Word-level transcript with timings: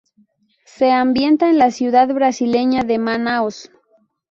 Se 0.65 0.89
ambienta 0.91 1.51
en 1.51 1.59
la 1.59 1.69
ciudad 1.69 2.07
brasileña 2.07 2.81
de 2.81 2.97
Manaos. 2.97 3.69